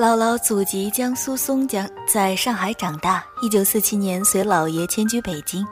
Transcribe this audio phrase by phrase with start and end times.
[0.00, 3.22] 姥姥祖籍江苏松江，在上海长大。
[3.42, 5.62] 一九四七年随姥爷迁居北京。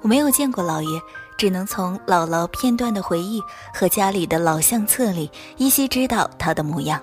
[0.00, 0.98] 我没有见过姥爷，
[1.36, 3.42] 只能从姥姥片段的回忆
[3.74, 6.98] 和家里的老相册里依稀知道他的模样。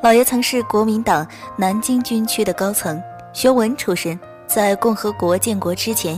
[0.00, 1.26] 姥爷曾是国民党
[1.56, 3.02] 南京军区的高层，
[3.32, 6.16] 学文出身，在共和国建国之前，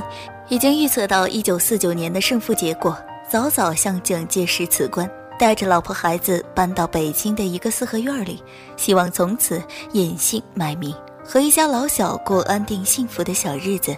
[0.50, 2.94] 已经预测到一九四九年的胜负结果，
[3.26, 5.10] 早早向蒋介石辞官，
[5.40, 8.42] 带着老婆孩子搬到北京的一个四合院里，
[8.76, 9.58] 希望从此
[9.92, 10.94] 隐姓埋名，
[11.24, 13.96] 和一家老小过安定幸福的小日子。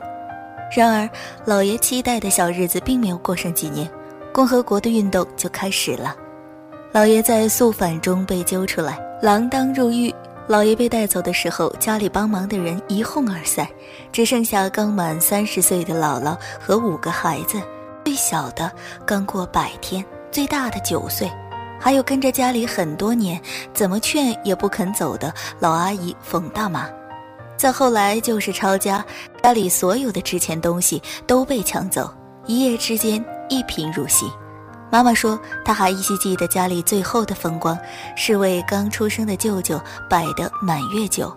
[0.72, 1.10] 然而，
[1.44, 3.90] 老爷期待的小日子并没有过上几年，
[4.32, 6.14] 共和国的运动就开始了。
[6.92, 10.14] 老爷在肃反中被揪出来，锒铛入狱。
[10.46, 13.66] 老爷被带走的时候，家里帮忙的人一哄而散，
[14.12, 17.60] 只剩下刚满三十岁的姥姥和五个孩子，
[18.04, 18.70] 最小的
[19.04, 21.30] 刚过百天，最大的九岁，
[21.78, 23.38] 还有跟着家里很多年，
[23.74, 26.88] 怎么劝也不肯走的老阿姨冯大妈。
[27.58, 29.04] 再后来就是抄家，
[29.42, 32.12] 家里所有的值钱东西都被抢走，
[32.46, 34.24] 一夜之间一贫如洗。
[34.90, 37.78] 妈妈说，她还依稀记得家里最后的风光，
[38.16, 41.30] 是为刚出生的舅舅摆的满月酒。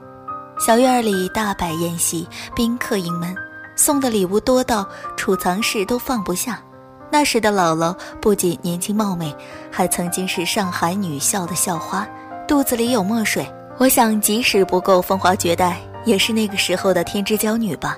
[0.57, 3.35] 小院里大摆宴席，宾客盈门，
[3.75, 6.61] 送的礼物多到储藏室都放不下。
[7.09, 9.33] 那时的姥姥不仅年轻貌美，
[9.71, 12.07] 还曾经是上海女校的校花，
[12.47, 13.45] 肚子里有墨水。
[13.77, 17.97] 我想，即使不够风华绝代，也是那个时候的天之娇女吧。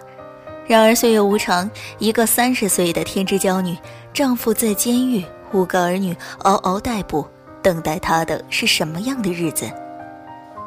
[0.65, 3.77] 然而岁月无常，一个三十岁的天之娇女，
[4.13, 5.23] 丈夫在监狱。
[5.53, 7.25] 五个儿女嗷嗷待哺，
[7.61, 9.71] 等待她的是什么样的日子？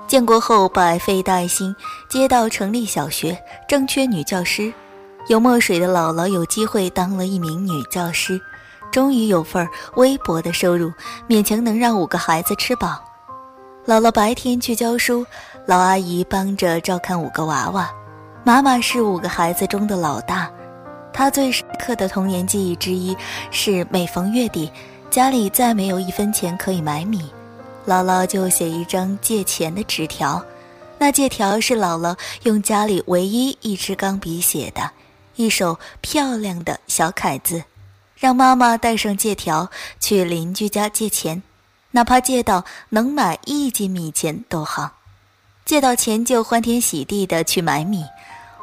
[0.08, 1.76] 建国后百废待兴，
[2.08, 3.36] 街道成立小学，
[3.68, 4.72] 正缺女教师。
[5.30, 8.40] 有墨水的姥姥有机会当了一名女教师，
[8.90, 9.64] 终于有份
[9.94, 10.92] 微薄的收入，
[11.28, 13.00] 勉强能让五个孩子吃饱。
[13.86, 15.24] 姥姥白天去教书，
[15.66, 17.88] 老阿姨帮着照看五个娃娃。
[18.42, 20.50] 妈妈是五个孩子中的老大。
[21.12, 23.16] 她最深刻的童年记忆之一
[23.52, 24.68] 是，每逢月底，
[25.10, 27.32] 家里再没有一分钱可以买米，
[27.86, 30.44] 姥姥就写一张借钱的纸条。
[30.98, 34.90] 那借条是姥姥用家里唯一一支钢笔写的，
[35.40, 37.64] 一手漂亮的小楷子，
[38.14, 41.42] 让妈妈带上借条去邻居家借钱，
[41.92, 44.90] 哪怕借到能买一斤米钱都好。
[45.64, 48.04] 借到钱就欢天喜地的去买米，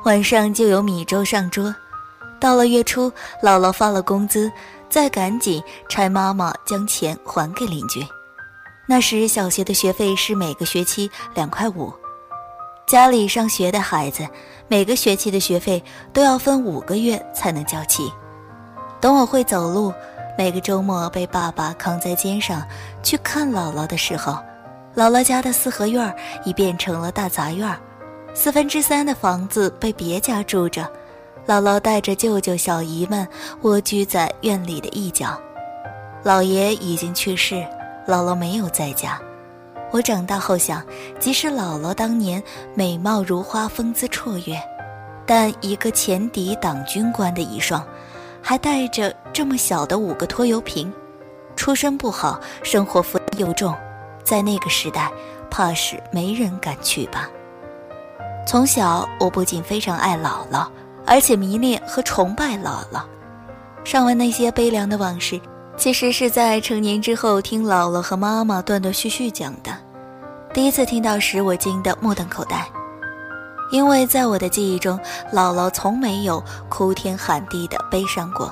[0.03, 1.75] 晚上就有米粥上桌。
[2.39, 3.11] 到了月初，
[3.41, 4.51] 姥姥发了工资，
[4.87, 8.05] 再赶紧差妈妈将钱还给邻居。
[8.85, 11.91] 那时小学的学费是每个学期两块五，
[12.85, 14.27] 家里上学的孩子
[14.67, 18.11] 每个学期的学费都要分五个月才能交齐。
[18.99, 19.93] 等我会走路，
[20.37, 22.61] 每个周末被爸爸扛在肩上
[23.01, 24.33] 去看姥姥的时候，
[24.95, 26.13] 姥姥家的四合院
[26.43, 27.77] 已变成了大杂院，
[28.33, 30.89] 四分之三的房子被别家住着。
[31.47, 33.25] 姥姥带着舅舅、小姨们
[33.61, 35.39] 蜗居在院里的一角，
[36.25, 37.55] 姥爷已经去世，
[38.05, 39.17] 姥姥没有在家。
[39.91, 40.83] 我长大后想，
[41.19, 42.41] 即使姥姥当年
[42.73, 44.59] 美貌如花、风姿绰约，
[45.25, 47.81] 但一个前敌党军官的遗孀，
[48.41, 50.91] 还带着这么小的五个拖油瓶，
[51.55, 53.73] 出身不好，生活负担又重，
[54.23, 55.11] 在那个时代，
[55.49, 57.29] 怕是没人敢娶吧。
[58.45, 60.67] 从小，我不仅非常爱姥姥。
[61.09, 63.01] 而且迷恋和崇拜姥姥。
[63.85, 65.39] 上文那些悲凉的往事，
[65.77, 69.71] 其实是在成年之后听姥姥和妈妈断断续续讲的。
[70.51, 72.67] 第一次听到时，我惊得目瞪口呆，
[73.71, 74.99] 因为在我的记忆中，
[75.31, 78.51] 姥姥从没有哭天喊地的悲伤过，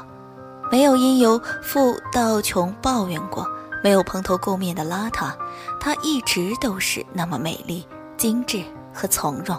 [0.71, 3.43] 没有因由富到穷抱怨过，
[3.83, 5.33] 没有蓬头垢面的邋遢，
[5.79, 7.87] 她一直都是那么美丽、
[8.17, 9.57] 精致和从容。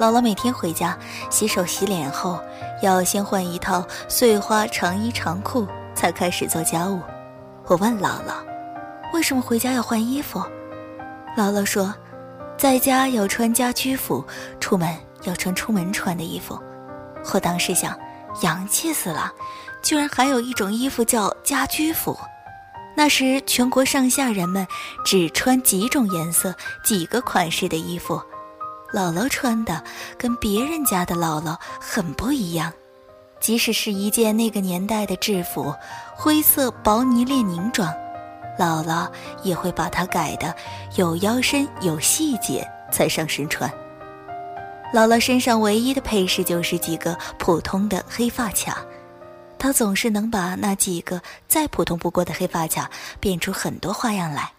[0.00, 0.98] 姥姥每天回家
[1.28, 2.40] 洗手洗脸后，
[2.80, 7.00] 要先换一套碎花长衣长裤，才开始做家务。
[7.66, 8.44] 我问姥姥，
[9.12, 10.40] 为什么回家要换衣服？
[11.36, 11.94] 姥姥说，
[12.58, 14.24] 在家要穿家居服，
[14.60, 16.60] 出门要穿出门穿的衣服。
[17.32, 17.98] 我当时想，
[18.42, 19.32] 洋气死了，
[19.82, 22.18] 居然还有一种衣服叫家居服。
[22.96, 24.64] 那时全国上下人们
[25.04, 26.54] 只穿几种颜色、
[26.84, 28.22] 几个款式的衣服。
[28.92, 29.82] 姥姥穿的
[30.16, 32.72] 跟别人家的姥姥很不一样，
[33.44, 35.74] 即使是一件那个年代的制服，
[36.16, 37.86] 灰色薄呢列宁装，
[38.58, 39.06] 姥姥
[39.42, 40.56] 也会把它改的
[40.96, 43.70] 有腰身有细节才上身穿。
[44.94, 48.78] 姥姥身上唯一的配饰就是几个普通的黑发卡，
[49.58, 54.52] 她总是能把那几个再普通不过的黑发卡变出很多花样来。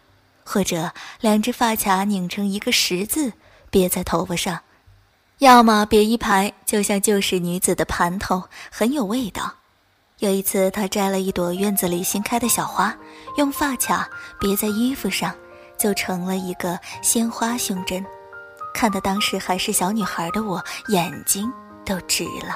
[0.43, 0.91] 或者
[1.21, 3.33] 两只发卡拧成一个十字，
[3.71, 4.59] 别在头发上；
[5.39, 8.41] 要么别一排，就像旧时女子的盘头，
[8.71, 9.53] 很有味道。
[10.19, 12.95] 有一次，她摘了一朵院子里新开的小花，
[13.37, 14.07] 用发卡
[14.39, 15.35] 别在衣服上，
[15.77, 18.03] 就成了一个鲜花胸针。
[18.73, 21.51] 看得当时还是小女孩的我，眼睛
[21.85, 22.55] 都直了。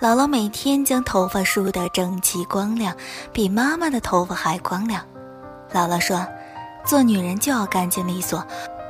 [0.00, 2.92] 姥姥每天将头发梳得整齐光亮，
[3.32, 5.00] 比妈妈的头发还光亮。
[5.72, 6.26] 姥姥说
[6.84, 8.44] ：“做女人就要干净利索，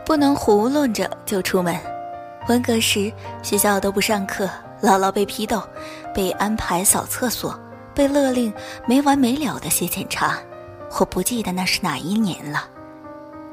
[0.07, 1.79] 不能胡乱着就出门。”
[2.49, 3.13] 文革时
[3.43, 4.49] 学校都不上课，
[4.83, 5.63] 姥姥被批斗，
[6.15, 7.59] 被安排扫厕所，
[7.95, 8.53] 被勒令
[8.87, 10.39] 没完没了的写检查。
[10.99, 12.65] 我不记得那是哪一年了。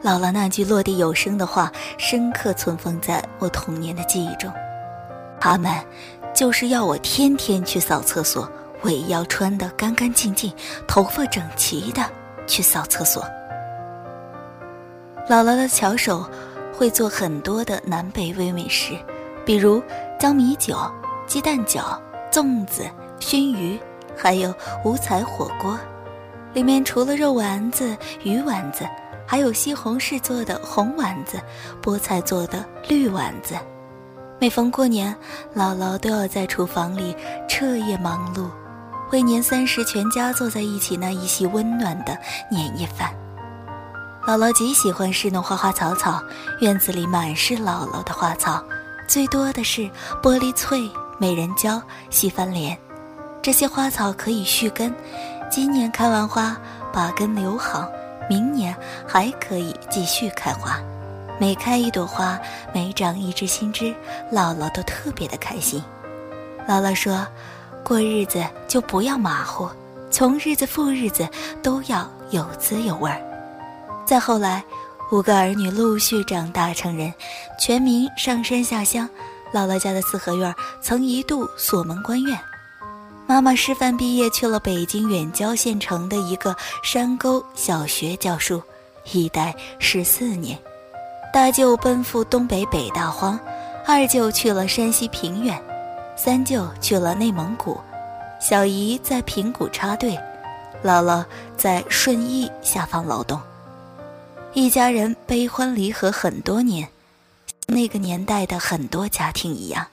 [0.01, 4.51] 姥姥那句落地有声的话，深刻存放在我童年的记忆中。
[5.39, 5.71] 他们。
[6.33, 8.51] 就是要我天天去扫厕所，
[8.81, 10.53] 我也要穿得干干净净，
[10.85, 12.03] 头发整齐的
[12.45, 13.23] 去扫厕所。
[15.29, 16.29] 姥姥的巧手
[16.77, 18.97] 会做很多的南北味美食，
[19.45, 19.81] 比如
[20.19, 20.77] 江米酒、
[21.25, 21.97] 鸡蛋饺、
[22.31, 22.83] 粽子、
[23.19, 23.79] 熏鱼，
[24.15, 25.79] 还有五彩火锅，
[26.53, 28.85] 里面除了肉丸子、鱼丸子，
[29.25, 31.39] 还有西红柿做的红丸子，
[31.81, 33.55] 菠菜做的绿丸子。
[34.37, 35.15] 每逢过年，
[35.55, 37.15] 姥姥都要在厨房里
[37.47, 38.49] 彻夜忙碌，
[39.13, 42.17] 为年三十全家坐在一起那一席温暖的
[42.51, 43.15] 年夜饭。
[44.25, 46.19] 姥姥极喜欢侍弄花花草草，
[46.59, 48.59] 院子里满是姥姥的花草，
[49.07, 49.81] 最多的是
[50.19, 50.89] 玻璃翠、
[51.19, 51.79] 美人蕉、
[52.09, 52.75] 西番莲。
[53.39, 54.91] 这些花草可以续根，
[55.51, 56.57] 今年开完花，
[56.91, 57.87] 把根留好，
[58.27, 58.75] 明年
[59.07, 60.79] 还可以继续开花。
[61.39, 62.39] 每开一朵花，
[62.73, 63.93] 每长一只新枝，
[64.31, 65.79] 姥姥都特别的开心。
[66.67, 67.27] 姥姥说
[67.85, 69.69] ：“过日子就不要马虎，
[70.09, 71.29] 穷日子富日子
[71.61, 73.21] 都要有滋有味儿。”
[74.05, 74.63] 再后来，
[75.11, 77.11] 五个儿女陆续长大成人，
[77.59, 79.09] 全民上山下乡。
[79.53, 82.37] 姥姥家的四合院曾一度锁门关院。
[83.25, 88.61] 妈妈师范毕业去了北京远郊县城的一个山沟小学教书，
[89.11, 90.57] 一待十四年。
[91.33, 93.39] 大舅奔赴东北北大荒，
[93.87, 95.59] 二舅去了山西平原，
[96.15, 97.79] 三舅去了内蒙古，
[98.39, 100.15] 小姨在平谷插队，
[100.83, 101.25] 姥姥
[101.57, 103.41] 在顺义下放劳动。
[104.55, 106.87] 一家人悲欢离合很多年，
[107.67, 109.87] 那个年代的很多家庭一样。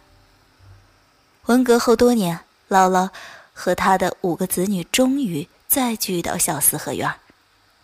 [1.47, 2.38] 文革后多年，
[2.69, 3.09] 姥姥
[3.53, 7.12] 和她的五个子女终于再聚到小四合院。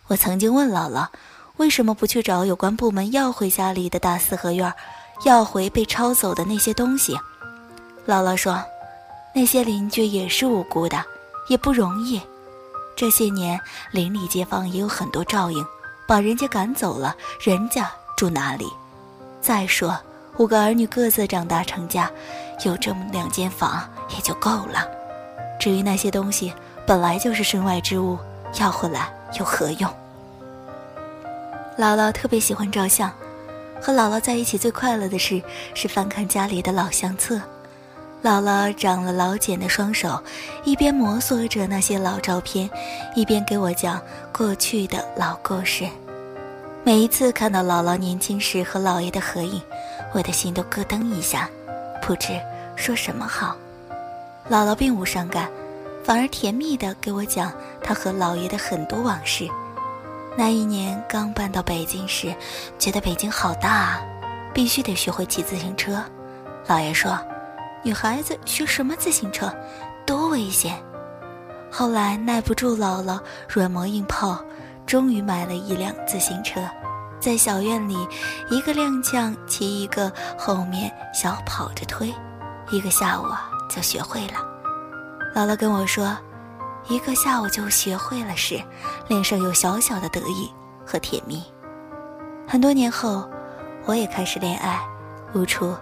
[0.06, 1.08] 我曾经问姥姥。
[1.56, 4.72] 为什么不去找有关部门要回家里的大四合院，
[5.24, 7.16] 要回被抄走的那些东西？
[8.06, 8.62] 姥姥说，
[9.34, 11.04] 那些邻居也是无辜的，
[11.48, 12.22] 也不容易。
[12.94, 13.60] 这些年
[13.90, 15.66] 邻里街坊也有很多照应，
[16.08, 18.64] 把人家赶走了，人家住哪里？
[19.42, 19.94] 再说
[20.38, 22.10] 五个儿女各自长大成家，
[22.64, 24.88] 有这么两间房也就够了。
[25.60, 26.50] 至于那些东西，
[26.86, 28.18] 本来就是身外之物，
[28.58, 29.90] 要回来有何用？
[31.76, 33.12] 姥姥特别喜欢照相，
[33.78, 35.42] 和姥姥在一起最快乐的事
[35.74, 37.38] 是翻看家里的老相册。
[38.20, 40.20] 姥姥长了老茧的双手，
[40.64, 42.68] 一边摩挲着那些老照片，
[43.14, 44.00] 一边给我讲
[44.32, 45.88] 过去的老故事。
[46.82, 49.62] 每一次看到姥姥年轻时和姥爷的合影，
[50.12, 51.48] 我的心都咯噔一下，
[52.02, 52.32] 不知
[52.74, 53.56] 说什么好。
[54.50, 55.48] 姥姥并无伤感，
[56.02, 57.52] 反而甜蜜地给我讲
[57.84, 59.48] 她和姥爷的很多往事。
[60.36, 62.34] 那一年刚搬到北京时，
[62.80, 64.02] 觉得北京好大，啊，
[64.52, 66.02] 必须得学会骑自行车。
[66.66, 67.16] 姥爷说
[67.82, 69.52] ：“女孩子学什么自行车，
[70.06, 70.82] 多危险。”
[71.70, 74.42] 后来耐不住姥姥软磨硬泡，
[74.86, 76.60] 终于买了一辆自行车，
[77.20, 77.96] 在小院里
[78.50, 82.14] 一个踉跄骑一个，后面小跑着推，
[82.70, 84.34] 一个下午啊就学会了。
[85.34, 86.16] 姥姥跟我说。
[86.88, 88.58] 一个下午就学会了时，
[89.08, 90.50] 脸上有小小的得意
[90.86, 91.44] 和甜蜜。
[92.46, 93.28] 很多年后，
[93.84, 94.80] 我也开始恋爱，
[95.34, 95.76] 悟出，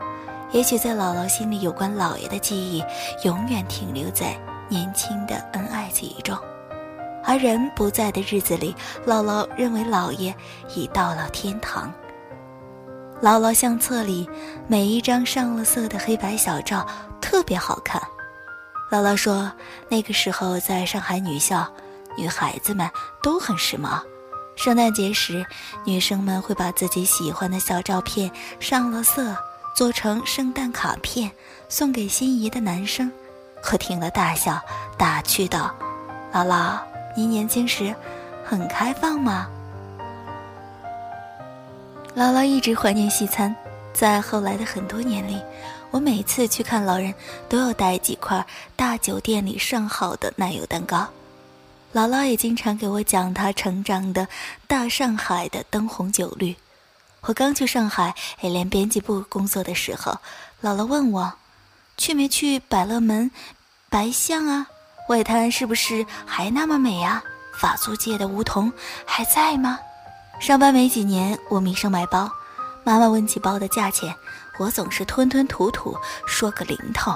[0.52, 2.84] 也许在姥姥心里有关姥爷的记忆，
[3.24, 4.38] 永远停留在
[4.68, 6.38] 年轻的恩爱记忆中。
[7.24, 8.74] 而人不在的日子里，
[9.04, 10.34] 姥姥认为姥爷
[10.74, 11.92] 已到了天堂。
[13.20, 14.28] 姥姥相册里
[14.68, 16.86] 每一张上了色的黑白小照
[17.20, 18.00] 特别好看。
[18.90, 19.50] 姥姥说，
[19.88, 21.66] 那个时候在上海女校，
[22.16, 22.88] 女孩子们
[23.22, 24.00] 都很时髦。
[24.54, 25.44] 圣诞节时，
[25.84, 29.36] 女生们会把自己喜欢的小照片上了色，
[29.76, 31.30] 做成圣诞卡片，
[31.68, 33.12] 送给心仪的男生。
[33.70, 34.58] 我听了大笑，
[34.96, 35.70] 打趣道
[36.32, 36.78] ：“姥姥，
[37.14, 37.94] 您年轻时
[38.42, 39.46] 很开放吗？”
[42.16, 43.54] 姥姥一直怀念西餐，
[43.92, 45.38] 在后来的很多年里，
[45.90, 47.12] 我每次去看老人，
[47.46, 48.42] 都要带几块
[48.76, 51.06] 大酒店里上好的奶油蛋糕。
[51.92, 54.26] 姥姥也经常给我讲她成长的
[54.66, 56.56] 大上海的灯红酒绿。
[57.26, 60.12] 我刚去上海 A 联编辑部工作的时候，
[60.62, 61.32] 姥姥问我，
[61.96, 63.32] 去没去百乐门、
[63.90, 64.68] 白象啊？
[65.08, 67.20] 外滩是不是还那么美啊？
[67.60, 68.72] 法租界的梧桐
[69.04, 69.80] 还在吗？
[70.38, 72.30] 上班没几年，我迷上买包。
[72.84, 74.14] 妈妈问起包的价钱，
[74.56, 75.96] 我总是吞吞吐吐
[76.28, 77.12] 说个零头，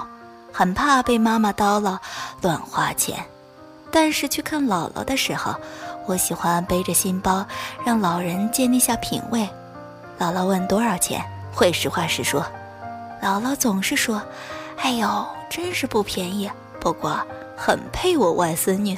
[0.51, 1.97] 很怕被妈妈叨唠
[2.41, 3.23] 乱花钱。
[3.89, 5.55] 但是去看姥姥的时候，
[6.05, 7.45] 我喜欢背着新包，
[7.85, 9.47] 让老人鉴定下品味。
[10.21, 11.19] 姥姥问多少钱，
[11.51, 12.45] 会实话实说。
[13.23, 14.21] 姥姥总是说
[14.77, 16.47] ：“哎呦，真是不便宜，
[16.79, 17.19] 不过
[17.57, 18.95] 很配我外孙女。”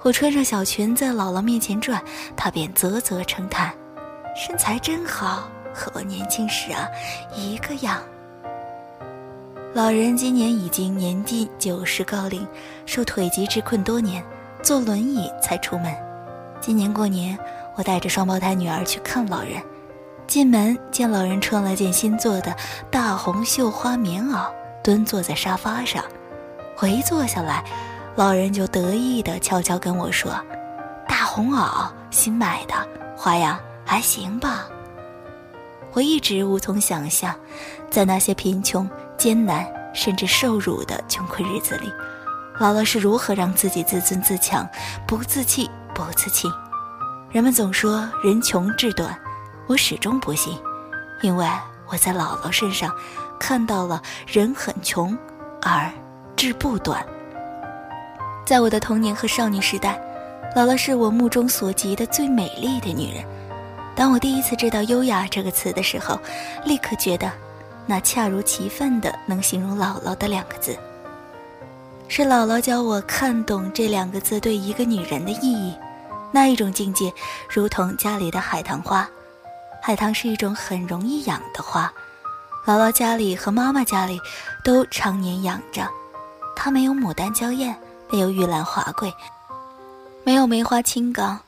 [0.00, 2.02] 我穿上小裙在姥姥面前转，
[2.34, 3.74] 她便啧啧称叹
[4.34, 6.88] ：“身材真好，和我年轻时啊
[7.34, 8.02] 一个样。”
[9.74, 12.48] 老人今年已经年近九十高龄，
[12.86, 14.24] 受腿疾之困多年，
[14.62, 15.94] 坐轮椅才出门。
[16.58, 17.38] 今年过年，
[17.74, 19.62] 我带着双胞胎女儿去看老人，
[20.26, 22.54] 进门见老人穿了件新做的
[22.90, 24.50] 大红绣花棉袄，
[24.82, 26.04] 蹲坐在沙发上。
[26.78, 27.64] 我一坐下来。
[28.16, 30.32] 老人就得意地悄悄跟我说
[31.06, 32.74] ：“大红袄，新买的，
[33.14, 34.66] 花样还行吧。”
[35.92, 37.34] 我一直无从想象，
[37.90, 41.92] 在那些贫穷、艰难甚至受辱的穷困日子里，
[42.58, 44.66] 姥姥是如何让自己自尊自强，
[45.06, 46.48] 不自弃、不自弃。
[47.30, 49.14] 人们总说人穷志短，
[49.66, 50.56] 我始终不信，
[51.22, 51.46] 因为
[51.88, 52.94] 我在姥姥身上
[53.38, 55.16] 看到了人很穷，
[55.62, 55.90] 而
[56.36, 57.04] 志不短。
[58.44, 60.00] 在我的童年和少女时代，
[60.54, 63.24] 姥姥是我目中所及的最美丽的女人。
[63.96, 66.16] 当我第一次知道“优雅”这个词的时候，
[66.64, 67.32] 立刻觉得，
[67.86, 70.76] 那恰如其分的能形容姥姥的两个字。
[72.06, 75.74] 是姥姥教我看懂这两个字对一个女人的意义。
[76.30, 77.12] 那一种境界，
[77.48, 79.08] 如同家里的海棠花。
[79.86, 81.92] 海棠是一种很容易养的花，
[82.64, 84.20] 姥姥家里和妈妈家里
[84.64, 85.88] 都常年养着。
[86.56, 87.72] 它没有牡丹娇艳。
[88.10, 89.14] 没有玉兰华贵，
[90.24, 91.38] 没有梅花清高，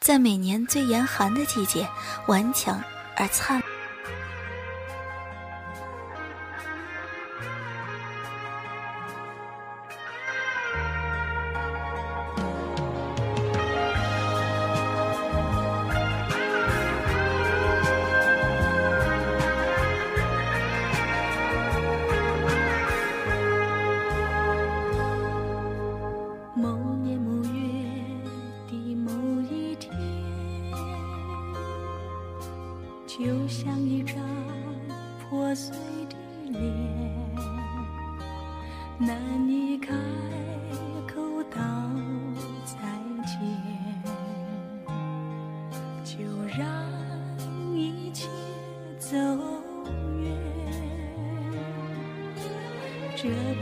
[0.00, 1.88] 在每年最严寒的季节，
[2.26, 2.82] 顽强
[3.16, 3.61] 而灿。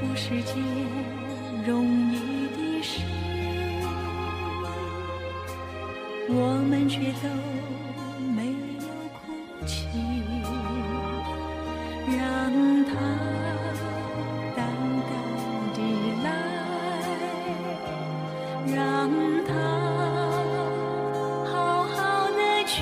[0.00, 0.56] 不是件
[1.66, 2.14] 容易
[2.56, 3.02] 的事，
[6.28, 6.32] 我
[6.68, 7.28] 们却都
[8.34, 9.20] 没有哭
[9.66, 9.88] 泣，
[12.08, 12.18] 让
[12.86, 12.90] 它
[14.56, 14.58] 淡
[15.06, 15.10] 淡
[15.74, 15.78] 的
[16.24, 16.26] 来，
[18.74, 18.78] 让
[19.46, 19.50] 它
[21.44, 21.52] 好
[21.84, 21.94] 好
[22.30, 22.78] 的去。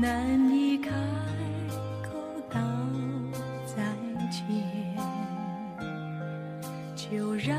[0.00, 0.90] 难以开
[2.04, 2.10] 口
[2.48, 2.60] 道
[3.66, 3.82] 再
[4.30, 4.44] 见。
[7.10, 7.56] 就让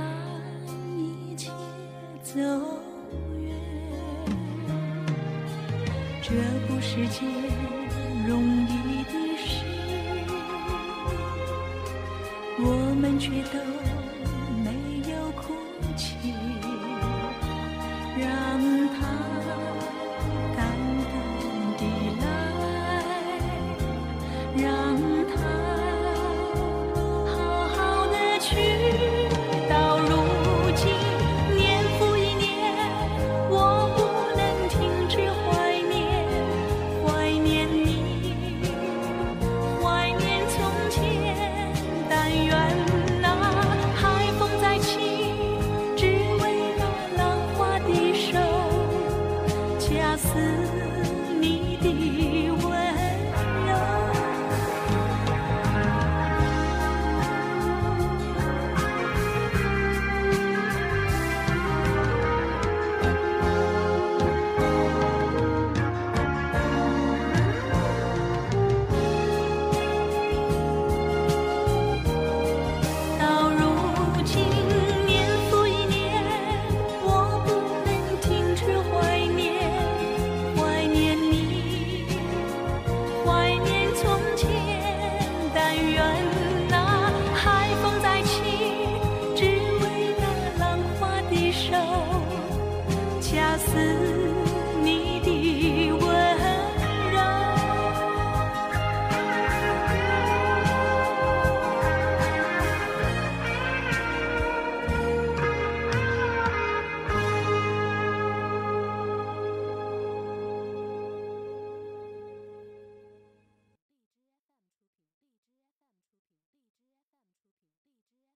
[0.96, 1.50] 一切
[2.22, 2.40] 走
[3.42, 3.52] 远
[6.22, 6.30] 这
[6.68, 7.28] 不是件
[8.28, 9.66] 容易的事
[12.60, 13.79] 我们却都
[24.62, 24.89] 让